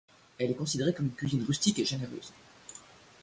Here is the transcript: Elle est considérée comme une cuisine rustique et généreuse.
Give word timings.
Elle 0.39 0.49
est 0.49 0.55
considérée 0.55 0.95
comme 0.95 1.05
une 1.05 1.13
cuisine 1.13 1.43
rustique 1.45 1.77
et 1.77 1.85
généreuse. 1.85 2.33